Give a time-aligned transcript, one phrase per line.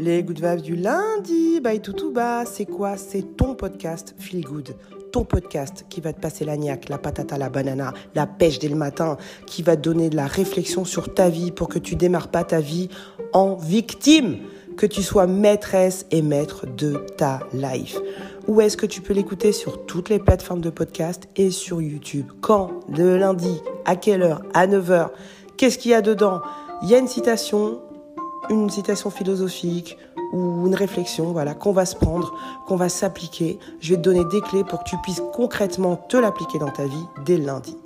[0.00, 2.96] Les Good Vibes du lundi, by Toutouba, c'est quoi?
[2.96, 4.74] C'est ton podcast Feel Good.
[5.12, 8.68] Ton podcast qui va te passer la niaque, la patata, la banana, la pêche dès
[8.68, 11.96] le matin, qui va te donner de la réflexion sur ta vie pour que tu
[11.96, 12.88] démarres pas ta vie
[13.34, 14.38] en victime,
[14.78, 17.98] que tu sois maîtresse et maître de ta life.
[18.48, 19.52] Où est-ce que tu peux l'écouter?
[19.52, 22.24] Sur toutes les plateformes de podcast et sur YouTube.
[22.40, 22.70] Quand?
[22.88, 23.60] Le lundi.
[23.84, 24.40] À quelle heure?
[24.54, 25.10] À 9h
[25.58, 26.40] Qu'est-ce qu'il y a dedans?
[26.82, 27.82] Il y a une citation,
[28.50, 29.96] une citation philosophique
[30.32, 32.34] ou une réflexion, voilà, qu'on va se prendre,
[32.66, 33.58] qu'on va s'appliquer.
[33.80, 36.84] Je vais te donner des clés pour que tu puisses concrètement te l'appliquer dans ta
[36.84, 37.76] vie dès le lundi.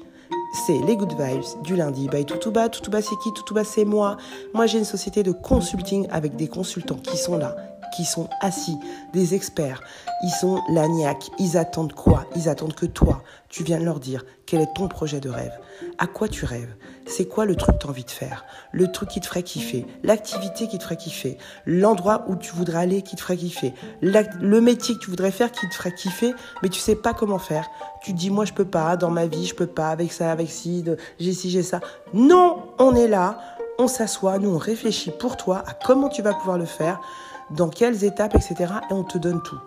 [0.66, 2.68] C'est les Good Vibes du lundi by Toutouba.
[2.68, 4.16] Toutouba, c'est qui Toutouba, c'est moi.
[4.54, 7.56] Moi, j'ai une société de consulting avec des consultants qui sont là,
[7.94, 8.78] qui sont assis,
[9.12, 9.80] des experts.
[10.22, 11.30] Ils sont lagnac.
[11.38, 12.26] Ils attendent quoi?
[12.36, 15.52] Ils attendent que toi, tu viennes leur dire quel est ton projet de rêve.
[15.98, 16.74] À quoi tu rêves?
[17.06, 18.44] C'est quoi le truc que tu as envie de faire?
[18.72, 19.86] Le truc qui te ferait kiffer?
[20.02, 21.38] L'activité qui te ferait kiffer?
[21.66, 23.74] L'endroit où tu voudrais aller qui te ferait kiffer?
[24.00, 27.38] Le métier que tu voudrais faire qui te ferait kiffer, mais tu sais pas comment
[27.38, 27.68] faire.
[28.02, 30.30] Tu te dis, moi, je peux pas, dans ma vie, je peux pas, avec ça,
[30.30, 30.84] avec ci,
[31.18, 31.80] j'ai ci, j'ai ça.
[32.12, 33.38] Non, on est là,
[33.78, 37.00] on s'assoit, nous, on réfléchit pour toi à comment tu vas pouvoir le faire,
[37.50, 38.72] dans quelles étapes, etc.
[38.90, 39.60] Et on te donne tout.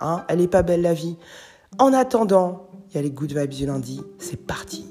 [0.00, 1.16] Hein Elle est pas belle la vie.
[1.78, 4.00] En attendant, il y a les good vibes du lundi.
[4.18, 4.86] C'est parti.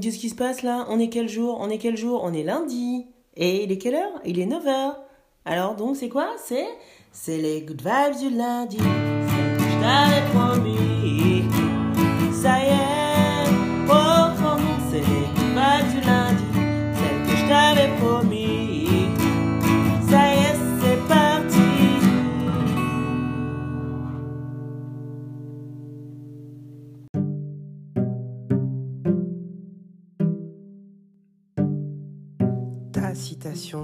[0.00, 0.86] Qu'est-ce qui se passe là?
[0.88, 1.58] On est quel jour?
[1.60, 2.20] On est quel jour?
[2.22, 3.06] On est lundi.
[3.36, 4.20] Et il est quelle heure?
[4.24, 4.94] Il est 9h.
[5.48, 6.30] Alors donc c'est quoi?
[6.44, 6.66] C'est
[7.12, 8.78] c'est les good vibes du lundi.
[8.78, 10.65] Je t'avais promis.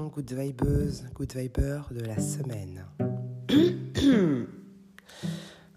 [0.01, 2.87] Good vibeuse, good viber de la semaine.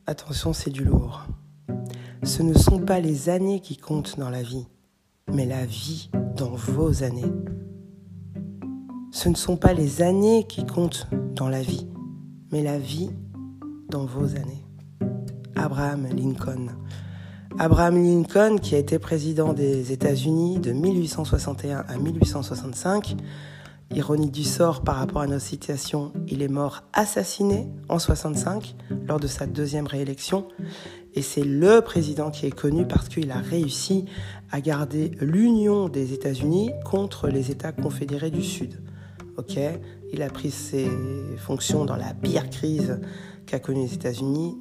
[0.08, 1.26] Attention, c'est du lourd.
[2.24, 4.68] Ce ne sont pas les années qui comptent dans la vie,
[5.32, 7.32] mais la vie dans vos années.
[9.12, 11.88] Ce ne sont pas les années qui comptent dans la vie,
[12.52, 13.10] mais la vie
[13.90, 14.66] dans vos années.
[15.56, 16.68] Abraham Lincoln.
[17.58, 23.16] Abraham Lincoln, qui a été président des États-Unis de 1861 à 1865,
[23.94, 28.76] Ironie du sort par rapport à nos situations, il est mort assassiné en 65
[29.08, 30.48] lors de sa deuxième réélection.
[31.14, 34.06] Et c'est le président qui est connu parce qu'il a réussi
[34.52, 38.82] à garder l'union des États-Unis contre les États confédérés du Sud.
[39.38, 39.60] Ok
[40.12, 40.90] Il a pris ses
[41.38, 43.00] fonctions dans la pire crise
[43.46, 44.58] qu'a connue les États-Unis,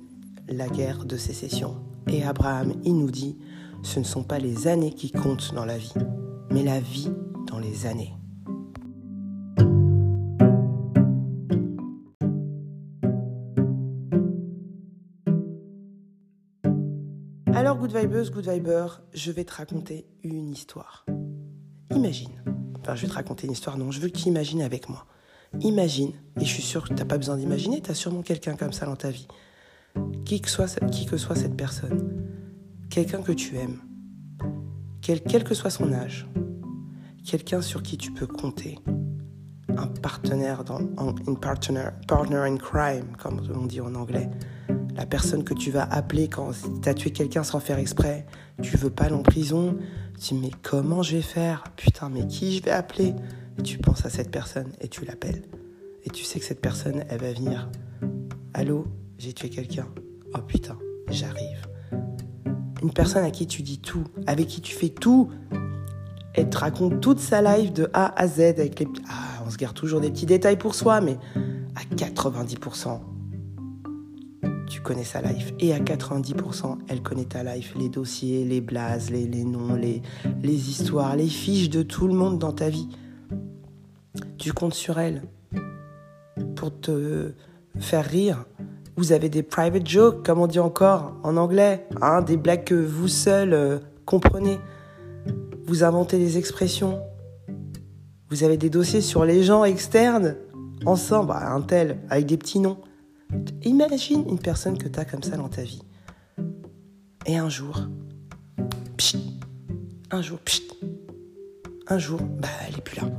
[0.49, 1.77] la guerre de sécession.
[2.09, 3.39] Et Abraham, il nous dit,
[3.83, 5.95] ce ne sont pas les années qui comptent dans la vie,
[6.51, 7.11] mais la vie
[7.47, 8.13] dans les années.
[17.57, 21.07] Alors, Good Vibeuse, Good Viber, je vais te raconter une histoire.
[21.95, 22.33] Imagine.
[22.81, 25.07] Enfin, je vais te raconter une histoire, non, je veux que tu imagines avec moi.
[25.61, 26.11] Imagine,
[26.41, 28.73] et je suis sûr que tu n'as pas besoin d'imaginer, tu as sûrement quelqu'un comme
[28.73, 29.29] ça dans ta vie.
[30.25, 32.27] Qui que soit, qui soit cette personne.
[32.91, 33.81] Quelqu'un que tu aimes.
[35.01, 36.27] Quel, que soit son âge.
[37.25, 38.81] Quelqu'un sur qui tu peux compter.
[39.69, 40.81] Un partenaire, dans,
[41.37, 44.29] partner in crime, comme on dit en anglais
[44.95, 48.27] la personne que tu vas appeler quand tu as tué quelqu'un sans faire exprès,
[48.63, 49.77] tu veux pas aller en prison,
[50.21, 51.65] tu dis mais comment je vais faire?
[51.77, 53.15] Putain, mais qui je vais appeler?
[53.63, 55.43] Tu penses à cette personne et tu l'appelles.
[56.05, 57.69] Et tu sais que cette personne, elle va venir.
[58.53, 58.87] Allô,
[59.19, 59.87] j'ai tué quelqu'un.
[60.35, 60.79] Oh putain,
[61.09, 61.67] j'arrive.
[62.83, 65.31] Une personne à qui tu dis tout, avec qui tu fais tout,
[66.35, 68.89] elle te raconte toute sa life de A à Z avec les...
[69.09, 71.17] Ah, on se garde toujours des petits détails pour soi, mais
[71.77, 73.01] à 90%,
[74.67, 75.53] tu connais sa life.
[75.61, 77.75] Et à 90%, elle connaît ta life.
[77.79, 80.03] Les dossiers, les blazes, les, noms, les,
[80.71, 82.89] histoires, les fiches de tout le monde dans ta vie.
[84.39, 85.23] Tu comptes sur elle
[86.57, 87.33] pour te
[87.79, 88.45] faire rire.
[88.97, 92.75] Vous avez des private jokes, comme on dit encore en anglais, hein, des blagues que
[92.75, 94.59] vous seul euh, comprenez.
[95.67, 97.01] Vous inventez des expressions.
[98.31, 100.37] Vous avez des dossiers sur les gens externes,
[100.87, 102.79] ensemble, un tel, avec des petits noms.
[103.63, 105.83] Imagine une personne que tu as comme ça dans ta vie.
[107.27, 107.81] Et un jour,
[110.11, 110.39] un jour,
[111.89, 113.11] un jour, bah, elle est plus là.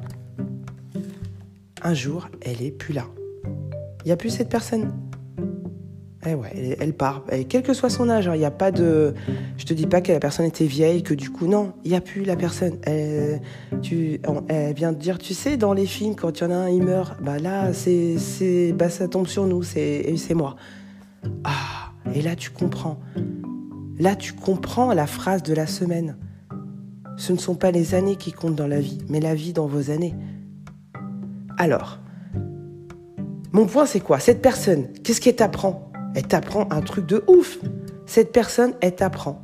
[1.84, 3.08] Un jour, elle est plus là.
[4.04, 4.94] Il n'y a plus cette personne.
[6.28, 7.24] Eh elle, part.
[7.50, 9.14] Quel que soit son âge, hein, il n'y a pas de.
[9.58, 11.98] Je te dis pas que la personne était vieille, que du coup, non, il n'y
[11.98, 12.78] a plus la personne.
[12.84, 13.42] Elle
[14.74, 16.84] vient de dire, tu sais, dans les films, quand il y en a un, il
[16.84, 20.56] meurt, bah là, c'est, c'est, bah ça tombe sur nous, c'est, c'est moi.
[21.44, 23.00] Ah, et là, tu comprends.
[24.00, 26.18] Là, tu comprends la phrase de la semaine.
[27.18, 29.68] Ce ne sont pas les années qui comptent dans la vie, mais la vie dans
[29.68, 30.16] vos années.
[31.58, 32.00] Alors,
[33.54, 34.20] mon point, c'est quoi?
[34.20, 35.92] Cette personne, qu'est-ce qu'elle t'apprend?
[36.16, 37.60] Elle t'apprend un truc de ouf.
[38.06, 39.42] Cette personne, elle t'apprend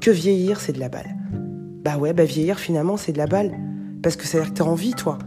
[0.00, 1.14] que vieillir, c'est de la balle.
[1.84, 3.52] Bah ouais, bah vieillir, finalement, c'est de la balle.
[4.02, 5.18] Parce que ça veut dire que t'as envie, toi.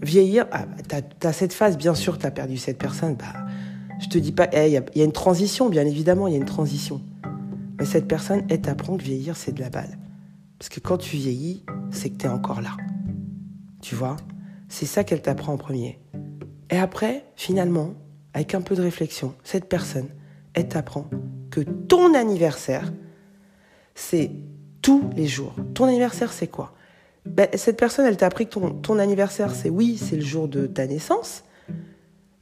[0.00, 3.16] Vieillir, ah, bah, t'as cette phase, bien sûr, t'as perdu cette personne.
[3.16, 3.46] Bah,
[4.00, 6.44] je te dis pas, il y, a une transition, bien évidemment, il y a une
[6.44, 7.00] transition.
[7.78, 9.98] Mais cette personne, elle t'apprend que vieillir, c'est de la balle.
[10.58, 12.76] Parce que quand tu vieillis, c'est que t'es encore là.
[13.80, 14.16] Tu vois?
[14.68, 15.98] C'est ça qu'elle t'apprend en premier.
[16.70, 17.94] Et après, finalement,
[18.34, 20.08] avec un peu de réflexion, cette personne,
[20.54, 21.08] elle t'apprend
[21.50, 22.92] que ton anniversaire,
[23.94, 24.30] c'est
[24.80, 25.54] tous les jours.
[25.74, 26.74] Ton anniversaire, c'est quoi?
[27.26, 30.66] Ben, Cette personne, elle t'a appris que ton, anniversaire, c'est oui, c'est le jour de
[30.66, 31.44] ta naissance,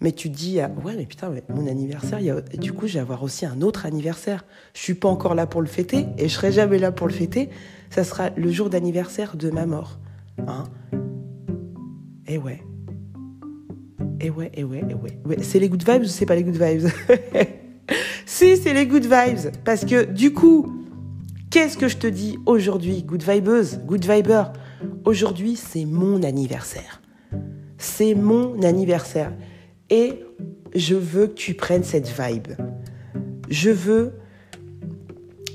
[0.00, 3.22] mais tu dis, ah, ouais, mais putain, mon anniversaire, y du coup, je vais avoir
[3.22, 4.46] aussi un autre anniversaire.
[4.72, 7.12] Je suis pas encore là pour le fêter et je serai jamais là pour le
[7.12, 7.50] fêter.
[7.90, 9.98] Ça sera le jour d'anniversaire de ma mort.
[10.46, 10.64] Hein?
[12.26, 12.62] Et ouais.
[14.20, 15.36] Et ouais, et ouais, et ouais.
[15.42, 16.88] C'est les good vibes ou c'est pas les good vibes?
[18.24, 19.50] Si, c'est les good vibes.
[19.64, 20.72] Parce que du coup,
[21.50, 24.44] qu'est-ce que je te dis aujourd'hui, good vibeuse, good viber
[25.04, 27.02] Aujourd'hui, c'est mon anniversaire.
[27.76, 29.32] C'est mon anniversaire.
[29.90, 30.20] Et
[30.74, 32.52] je veux que tu prennes cette vibe.
[33.48, 34.12] Je veux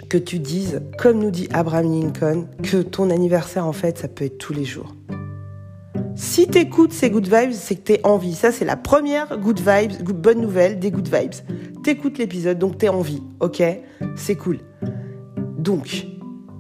[0.09, 4.25] que tu dises, comme nous dit Abraham Lincoln, que ton anniversaire, en fait, ça peut
[4.25, 4.93] être tous les jours.
[6.15, 8.35] Si t'écoutes ces good vibes, c'est que t'es en vie.
[8.35, 11.33] Ça, c'est la première good vibes, bonne nouvelle des good vibes.
[11.83, 13.61] T'écoutes l'épisode, donc t'es en vie, ok?
[14.15, 14.59] C'est cool.
[15.57, 16.07] Donc,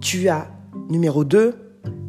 [0.01, 0.51] tu as,
[0.89, 1.53] numéro 2,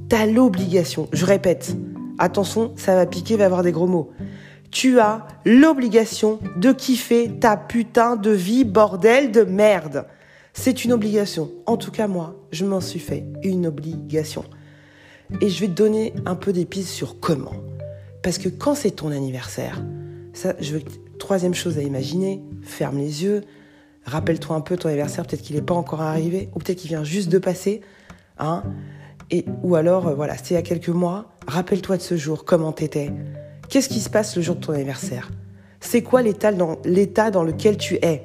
[0.08, 1.76] t'as l'obligation, je répète,
[2.18, 4.10] attention, ça va piquer, va avoir des gros mots.
[4.72, 10.06] Tu as l'obligation de kiffer ta putain de vie, bordel de merde.
[10.52, 11.50] C'est une obligation.
[11.66, 14.44] En tout cas, moi, je m'en suis fait une obligation.
[15.40, 17.54] Et je vais te donner un peu d'épices sur comment.
[18.22, 19.82] Parce que quand c'est ton anniversaire,
[20.32, 20.82] ça, je veux
[21.18, 23.42] troisième chose à imaginer, ferme les yeux,
[24.04, 27.04] rappelle-toi un peu ton anniversaire, peut-être qu'il n'est pas encore arrivé, ou peut-être qu'il vient
[27.04, 27.80] juste de passer,
[28.38, 28.62] hein,
[29.30, 32.44] et, ou alors, euh, voilà, c'était il y a quelques mois, rappelle-toi de ce jour,
[32.44, 33.12] comment t'étais,
[33.68, 35.30] qu'est-ce qui se passe le jour de ton anniversaire,
[35.80, 38.24] c'est quoi l'état dans, l'état dans lequel tu es,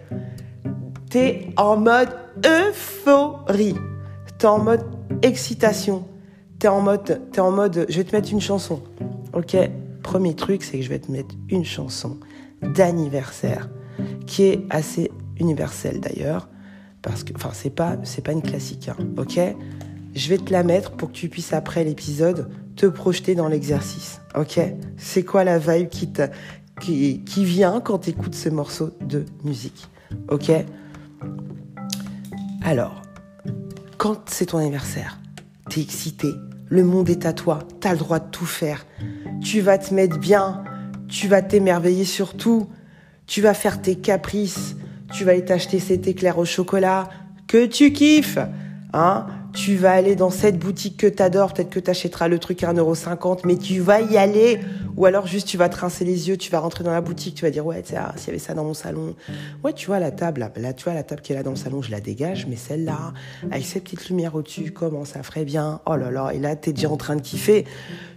[1.10, 2.10] t'es en mode
[2.46, 3.76] euphorie,
[4.38, 4.86] t'es en mode
[5.24, 6.06] excitation,
[6.62, 8.84] t'es en mode, es en mode, je vais te mettre une chanson.
[9.34, 9.58] Ok,
[10.04, 12.20] premier truc, c'est que je vais te mettre une chanson
[12.62, 13.68] d'anniversaire
[14.28, 15.10] qui est assez
[15.40, 16.50] universelle d'ailleurs,
[17.02, 19.40] parce que, enfin, c'est pas, c'est pas une classique, hein, ok.
[20.14, 24.22] Je vais te la mettre pour que tu puisses après l'épisode te projeter dans l'exercice,
[24.36, 24.60] ok.
[24.98, 26.28] C'est quoi la vibe qui te,
[26.80, 29.88] qui, qui vient quand tu écoutes ce morceau de musique,
[30.30, 30.52] ok.
[32.64, 33.02] Alors,
[33.98, 35.18] quand c'est ton anniversaire,
[35.72, 36.28] t'es excité,
[36.72, 38.86] le monde est à toi, t'as le droit de tout faire.
[39.44, 40.64] Tu vas te mettre bien,
[41.10, 42.70] tu vas t'émerveiller sur tout,
[43.28, 44.78] tu vas faire tes caprices,
[45.14, 47.10] tu vas aller t'acheter cet éclair au chocolat
[47.48, 48.40] que tu kiffes,
[48.94, 52.74] hein tu vas aller dans cette boutique que t'adores, peut-être que t'achèteras le truc à
[52.74, 54.60] 1,50€, mais tu vas y aller.
[54.98, 57.36] Ou alors juste tu vas te rincer les yeux, tu vas rentrer dans la boutique,
[57.36, 59.16] tu vas dire ouais, s'il y avait ça dans mon salon.
[59.64, 61.58] Ouais, tu vois la table, là, tu vois la table qui est là dans le
[61.58, 63.14] salon, je la dégage, mais celle-là,
[63.50, 65.80] avec ces petites lumières au-dessus, comment ça ferait bien?
[65.86, 67.66] Oh là là, et là t'es déjà en train de kiffer.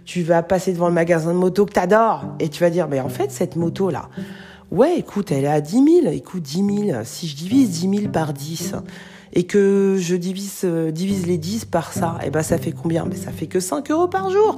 [0.05, 2.99] Tu vas passer devant le magasin de moto que t'adores, et tu vas dire, mais
[2.99, 4.09] en fait, cette moto-là,
[4.71, 8.11] ouais, écoute, elle est à 10 000, écoute, 10 000, si je divise 10 000
[8.11, 8.75] par 10,
[9.35, 13.05] et que je divise, euh, les 10 par ça, et eh ben ça fait combien?
[13.05, 14.57] Mais ça fait que 5 euros par jour.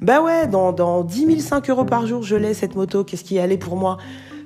[0.00, 3.24] Bah ouais, dans, dans 10 000 5 euros par jour, je l'ai cette moto, qu'est-ce
[3.24, 3.98] qui allé pour moi?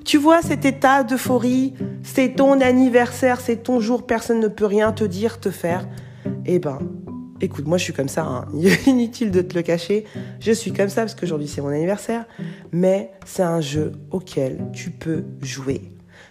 [0.03, 4.91] Tu vois cet état d'euphorie, c'est ton anniversaire, c'est ton jour, personne ne peut rien
[4.91, 5.87] te dire, te faire.
[6.45, 6.79] Eh ben,
[7.41, 8.45] écoute, moi je suis comme ça, hein.
[8.87, 10.05] inutile de te le cacher.
[10.39, 12.25] Je suis comme ça parce qu'aujourd'hui c'est mon anniversaire,
[12.71, 15.81] mais c'est un jeu auquel tu peux jouer.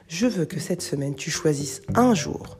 [0.08, 2.58] Je veux que cette semaine tu choisisses un jour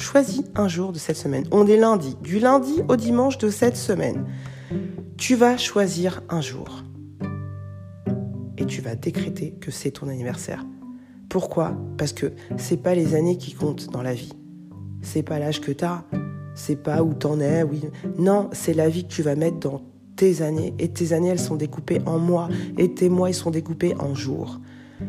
[0.00, 1.44] Choisis un jour de cette semaine.
[1.50, 2.16] On est lundi.
[2.22, 4.24] Du lundi au dimanche de cette semaine.
[5.18, 6.82] Tu vas choisir un jour.
[8.56, 10.64] Et tu vas décréter que c'est ton anniversaire.
[11.28, 11.76] Pourquoi?
[11.98, 14.32] Parce que c'est pas les années qui comptent dans la vie.
[15.02, 16.02] C'est pas l'âge que tu as.
[16.54, 17.62] C'est pas où t'en es.
[18.18, 19.82] Non, c'est la vie que tu vas mettre dans
[20.16, 20.72] tes années.
[20.78, 22.48] Et tes années, elles sont découpées en mois.
[22.78, 24.60] Et tes mois, ils sont découpés en jours.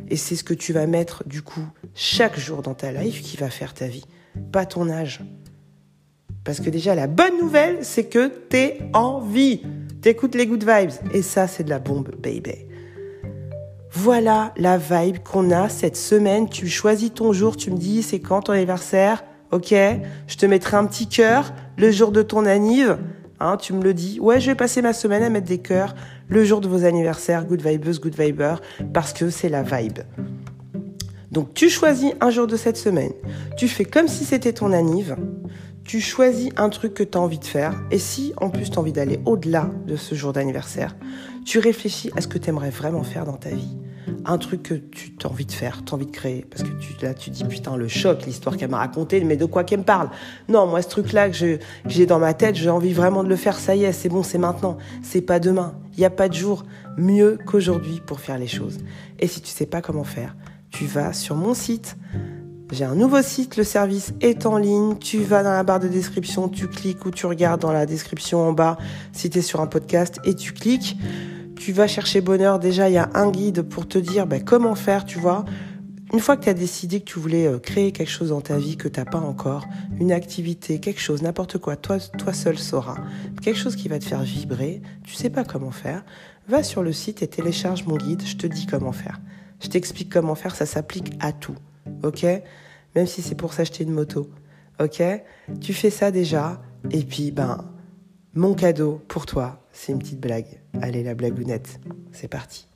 [0.10, 3.38] Et c'est ce que tu vas mettre du coup chaque jour dans ta life qui
[3.38, 4.06] va faire ta vie,
[4.52, 5.22] pas ton âge.
[6.44, 9.62] Parce que déjà, la bonne nouvelle, c'est que t'es en vie.
[10.02, 10.92] T'écoutes les good vibes.
[11.14, 12.66] Et ça, c'est de la bombe, baby.
[13.92, 16.50] Voilà la vibe qu'on a cette semaine.
[16.50, 19.76] Tu choisis ton jour, tu me dis c'est quand ton anniversaire, ok
[20.28, 22.98] Je te mettrai un petit cœur le jour de ton anniv.
[23.42, 24.20] Hein, tu me le dis.
[24.20, 25.94] Ouais, je vais passer ma semaine à mettre des cœurs
[26.30, 28.56] le jour de vos anniversaires, good vibes, good viber,
[28.94, 30.00] parce que c'est la vibe.
[31.32, 33.14] Donc tu choisis un jour de cette semaine.
[33.58, 35.16] Tu fais comme si c'était ton anniv.
[35.84, 37.74] Tu choisis un truc que tu as envie de faire.
[37.90, 40.96] Et si en plus tu as envie d'aller au-delà de ce jour d'anniversaire,
[41.46, 43.78] tu réfléchis à ce que tu aimerais vraiment faire dans ta vie.
[44.26, 46.46] Un truc que tu as envie de faire, tu as envie de créer.
[46.50, 49.46] Parce que tu, là, tu dis, putain, le choc, l'histoire qu'elle m'a racontée, mais de
[49.46, 50.10] quoi qu'elle me parle?
[50.50, 53.58] Non, moi, ce truc-là que j'ai dans ma tête, j'ai envie vraiment de le faire,
[53.58, 54.78] ça y est, c'est bon, c'est maintenant.
[55.02, 55.76] C'est pas demain.
[55.94, 56.66] Il n'y a pas de jour
[56.98, 58.80] mieux qu'aujourd'hui pour faire les choses.
[59.20, 60.36] Et si tu sais pas comment faire,
[60.72, 61.98] tu vas sur mon site.
[62.72, 64.98] J'ai un nouveau site, le service est en ligne.
[64.98, 68.40] Tu vas dans la barre de description, tu cliques ou tu regardes dans la description
[68.40, 68.78] en bas
[69.12, 70.98] si tu es sur un podcast et tu cliques
[71.62, 74.74] tu vas chercher bonheur, déjà il y a un guide pour te dire ben, comment
[74.74, 75.46] faire, tu vois.
[76.12, 78.58] Une fois que tu as décidé que tu voulais euh, créer quelque chose dans ta
[78.58, 79.68] vie que tu n'as pas encore,
[80.00, 82.98] une activité, quelque chose, n'importe quoi, toi, toi seul sauras,
[83.44, 86.04] quelque chose qui va te faire vibrer, tu sais pas comment faire,
[86.50, 89.20] va sur le site et télécharge mon guide, je te dis comment faire.
[89.62, 91.56] Je t'explique comment faire, ça s'applique à tout,
[92.04, 92.26] ok?
[92.96, 94.30] Même si c'est pour s'acheter une moto,
[94.80, 95.02] ok?
[95.62, 97.66] Tu fais ça déjà, et puis ben,
[98.34, 100.62] mon cadeau pour toi, c'est une petite blague.
[100.82, 101.80] Allez, la blagounette,
[102.12, 102.68] c'est parti.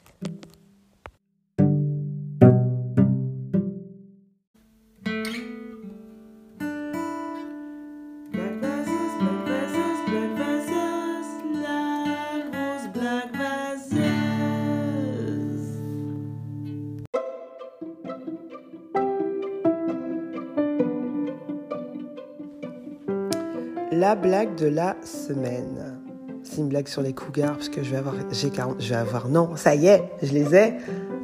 [24.05, 25.97] La blague de la semaine
[26.43, 28.95] c'est une blague sur les cougars parce que je vais avoir, j'ai 40, je vais
[28.95, 30.75] avoir, non, ça y est, je les ai,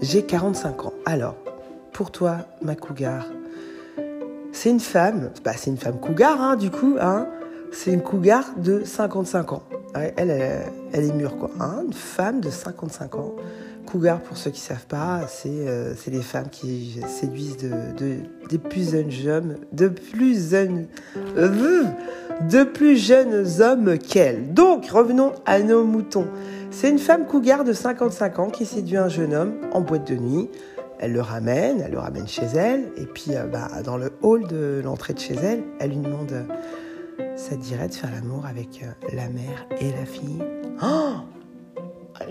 [0.01, 0.93] j'ai 45 ans.
[1.05, 1.35] Alors,
[1.93, 3.27] pour toi, ma cougar,
[4.51, 7.27] c'est une femme, bah, c'est une femme cougar, hein, du coup, hein,
[7.71, 9.63] c'est une cougar de 55 ans.
[9.93, 10.31] elle,
[10.91, 11.51] elle, est mûre, quoi.
[11.59, 13.35] Hein, une femme de 55 ans.
[13.85, 18.15] Cougar, pour ceux qui ne savent pas, c'est euh, les femmes qui séduisent de, de,
[18.49, 20.87] des plus jeunes hommes, de plus jeunes...
[21.37, 21.83] Euh,
[22.49, 24.53] de plus jeunes hommes qu'elle.
[24.53, 26.25] Donc, revenons à nos moutons.
[26.71, 30.15] C'est une femme cougar de 55 ans qui séduit un jeune homme en boîte de
[30.15, 30.49] nuit.
[30.97, 34.47] Elle le ramène, elle le ramène chez elle, et puis euh, bah, dans le hall
[34.47, 36.45] de l'entrée de chez elle, elle lui demande
[37.35, 40.43] ça te dirait de faire l'amour avec euh, la mère et la fille?
[40.83, 41.40] Oh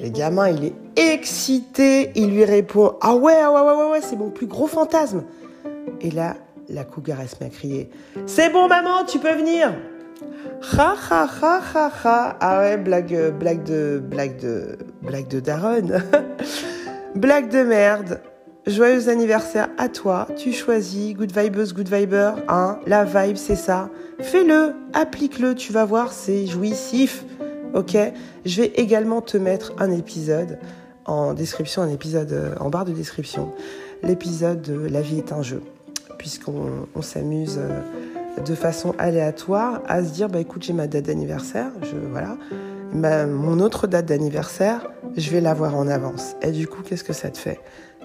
[0.01, 4.01] Le gamin, il est excité, il lui répond ah ouais, ah ouais, ouais, ouais, ouais
[4.03, 5.25] c'est mon plus gros fantasme.
[6.01, 6.37] Et là,
[6.69, 7.91] la cougar, elle se met à crier
[8.27, 9.73] C'est bon, maman, tu peux venir
[10.77, 12.37] Ha ha ha ha.
[12.41, 16.03] Ah ouais, blague, blague de, blague de, blague de daronne.
[17.15, 18.21] blague de merde.
[18.67, 20.29] Joyeux anniversaire à toi.
[20.37, 22.33] Tu choisis Good Vibes, Good Viber.
[22.49, 23.89] Hein, la vibe, c'est ça.
[24.21, 25.55] Fais-le, applique-le.
[25.55, 27.25] Tu vas voir, c'est jouissif.
[27.75, 27.97] Ok
[28.45, 30.59] Je vais également te mettre un épisode
[31.07, 33.53] en description, un épisode euh, en barre de description.
[34.03, 35.63] L'épisode de La vie est un jeu.
[36.19, 37.59] Puisqu'on s'amuse.
[37.59, 37.81] Euh,
[38.45, 42.37] de façon aléatoire à se dire bah écoute j'ai ma date d'anniversaire, je voilà,
[43.27, 46.37] mon autre date d'anniversaire, je vais l'avoir en avance.
[46.43, 47.61] Et du coup qu'est-ce que ça te fait?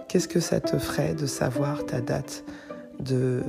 [0.08, 2.44] Qu'est-ce que ça te ferait de savoir ta date
[3.00, 3.42] de,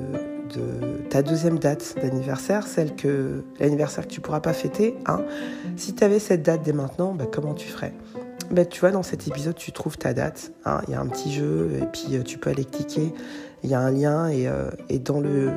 [0.54, 5.22] de ta deuxième date d'anniversaire, celle que l'anniversaire que tu pourras pas fêter, hein
[5.76, 7.92] Si tu avais cette date dès maintenant, bah, comment tu ferais?
[8.50, 10.52] Bah, tu vois, dans cet épisode, tu trouves ta date.
[10.64, 10.80] Hein.
[10.86, 13.12] Il y a un petit jeu, et puis euh, tu peux aller cliquer
[13.66, 14.70] il y a un lien et, euh,
[15.04, 15.50] dans, le,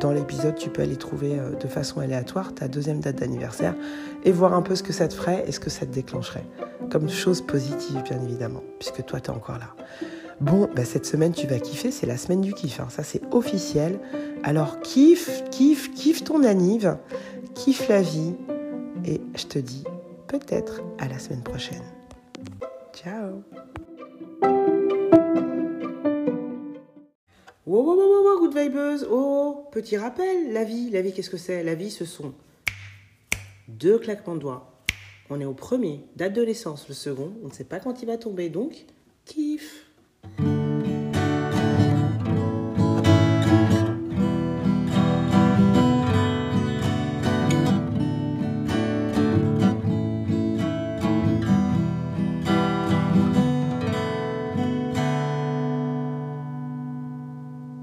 [0.00, 3.74] dans l'épisode, tu peux aller trouver euh, de façon aléatoire ta deuxième date d'anniversaire
[4.24, 6.44] et voir un peu ce que ça te ferait et ce que ça te déclencherait.
[6.90, 9.74] Comme chose positive, bien évidemment, puisque toi, tu es encore là.
[10.40, 12.88] Bon, bah, cette semaine, tu vas kiffer, c'est la semaine du kiff, hein.
[12.90, 13.98] ça c'est officiel.
[14.42, 16.98] Alors, kiffe, kiffe, kiffe ton anniv,
[17.54, 18.34] kiffe la vie,
[19.06, 19.84] et je te dis
[20.28, 21.82] peut-être à la semaine prochaine.
[22.92, 23.42] Ciao
[27.64, 29.06] Wow, wow, wow, wow, good vibeuse.
[29.10, 31.64] Oh, petit rappel, la vie, la vie, qu'est-ce que c'est?
[31.64, 32.34] La vie, ce sont
[33.68, 34.70] deux claquements de doigts.
[35.30, 36.88] On est au premier, date de naissance.
[36.88, 38.84] Le second, on ne sait pas quand il va tomber, donc
[39.24, 39.85] kiff.